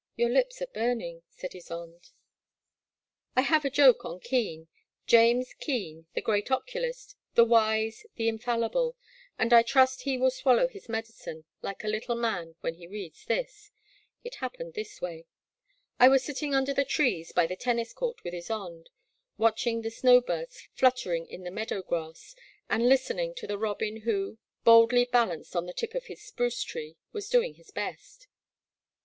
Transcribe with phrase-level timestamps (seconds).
[0.17, 1.93] —^your lips are burning," said Ysonde.
[1.93, 2.11] ^^^^*^^^^^^^^^^
[3.35, 4.67] I have a joke on Keen—
[5.15, 8.97] James Keen, the great oculist, the wise, the infallible,—
[9.37, 13.25] and I trust he will swallow his medicine like a little man when he reads
[13.25, 13.69] this.
[14.23, 15.27] It happened in this way.
[15.99, 18.87] I was sitting under the trees by the Tennis Court with Ysonde,
[19.37, 22.35] watching the snow birds flut tering in the meadow grass,
[22.67, 26.95] and listening to the robin who, boldly balanced on the tip of his spruce tree,
[27.13, 28.25] was doing his best.